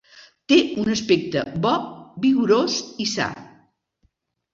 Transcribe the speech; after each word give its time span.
Té 0.51 0.55
un 0.83 0.87
aspecte 0.93 1.43
bo, 1.65 1.73
vigorós 2.23 2.79
i 3.05 3.07
sa. 3.11 3.29